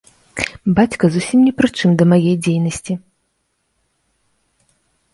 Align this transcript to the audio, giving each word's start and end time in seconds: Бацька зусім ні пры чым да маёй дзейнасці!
Бацька 0.79 1.09
зусім 1.17 1.39
ні 1.47 1.51
пры 1.59 1.67
чым 1.77 1.89
да 2.01 2.09
маёй 2.15 2.35
дзейнасці! 2.49 2.99